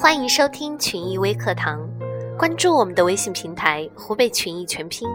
[0.00, 1.80] 欢迎收听群益微课堂，
[2.38, 5.08] 关注我们的微信平台“湖北群益全拼”。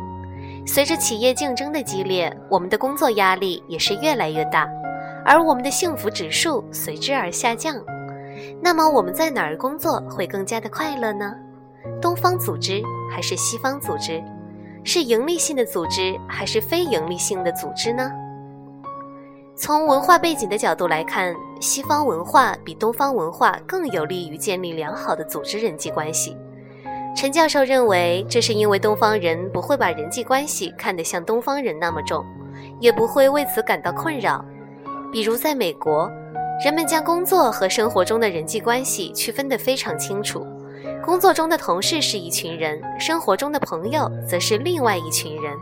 [0.67, 4.67] 随着企业竞争的激烈，我们的工作压力也是越来越大，
[5.23, 7.81] 而我们的幸福指数随之而下降。
[8.61, 11.33] 那么我们在哪儿工作会更加的快乐呢？
[12.01, 14.21] 东方组织还是西方组织？
[14.83, 18.11] 是盈利性的组织还是非盈利性的组织呢？
[19.63, 26.35] 从文化背景的角度来看，西方文化比东方文化更有利于建立良好的组织人际关系。
[27.15, 32.25] 陈教授认为，这是因为东方人不会把人际关系看得像东方人那么重，
[32.81, 34.43] 也不会为此感到困扰。
[35.13, 36.11] 比如在美国，
[36.61, 40.45] 人们将工作和生活中的人际关系区分得非常清楚。
[41.01, 45.55] 工作中的同事是一群人，生活中的朋友则是另外一群人。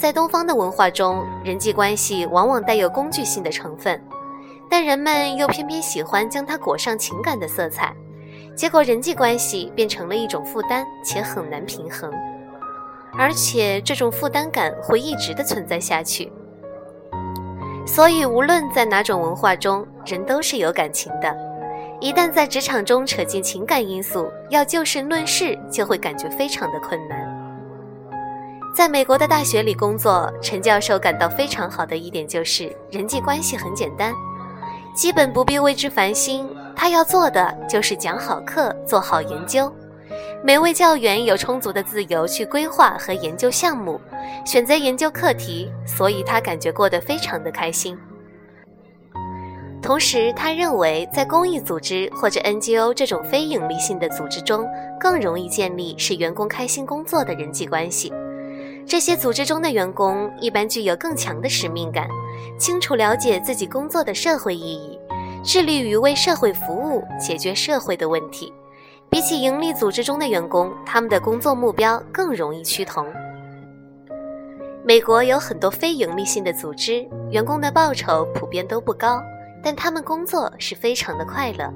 [0.00, 4.02] 在东方的文化中，人际关系往往带有工具性的成分，
[4.66, 7.94] 但人们又偏偏喜欢将它裹上情感的色彩，
[8.56, 12.10] 结果人际关系变成了一种负担，且很难平衡，
[13.12, 16.32] 而且这种负担感会一直的存在下去。
[17.86, 21.36] 所以，无论在哪种文化中，人都是有感情的。
[22.00, 27.29] 一旦在职场中扯进情感因素，要就事论事就会感觉非常的困难。
[28.72, 34.14] 在美国的大学里工作，陈教授感到非常好的一点就是人际关系很简单，
[34.94, 36.48] 基本不必为之烦心。
[36.74, 39.70] 他要做的就是讲好课，做好研究。
[40.42, 44.00] 每位教员有充足的自由去规划和研究项目，
[44.46, 47.98] 选择研究课题，所以他感觉过得非常的开心。
[49.82, 54.66] 同时，他认为在公益组织或者 NGO 这种非盈利性的组织中，
[54.98, 58.12] 更容易建立使员工开心工作的人际关系。
[58.86, 62.08] 这些组织中的员工一般具有更强的使命感，
[62.58, 64.98] 清楚了解自己工作的社会意义，
[65.44, 68.52] 致力于为社会服务，解决社会的问题。
[69.08, 73.06] 比起盈利组织中的员工，他们的工作目标更容易趋同。
[74.84, 79.22] 美国有很多非盈利性的组织，员工的报酬普遍都不高。
[79.62, 81.70] 但他们工作是非常的快乐，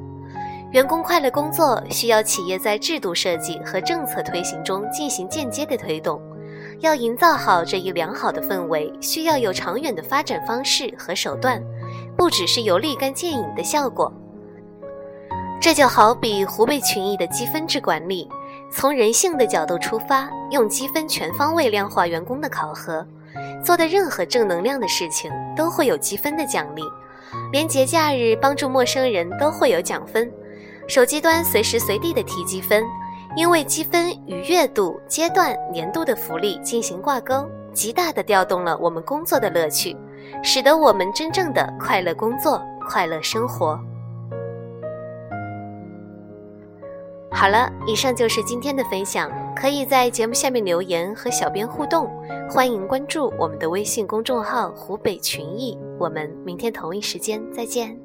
[0.72, 6.18] 员工快乐工作需要企业在制度设计和政策推行中进行间接的推动，
[6.80, 11.62] 要营造好这一良好的氛围，需要有长远的发展方式和手段，
[12.16, 14.12] 不只是有立竿见影的效果。
[15.60, 18.28] 这就好比湖北群益的积分制管理，
[18.70, 23.06] 从人性的角度出发，用积分全方位量化员工的考核，
[23.64, 26.82] 做的任何正能量的事情都会有积分的奖励。
[27.50, 30.30] 连节假日帮助陌生人都会有奖分，
[30.86, 32.84] 手机端随时随地的提积分，
[33.36, 39.96] 因为积分与月度、阶段、年度的福利进行挂钩，极大的调动了我们工作的乐趣，
[40.42, 43.78] 使得我们真正的快乐工作、快乐生活。
[47.32, 52.08] 好了，以上就是今天的分享，可以在节目下面留言和小编互动，
[52.48, 58.03] 欢迎关注我们的微信公众号“湖北群艺”，我们明天同一时间再见。